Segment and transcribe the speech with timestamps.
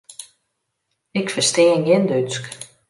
[1.19, 2.43] Ik ferstean gjin Dútsk.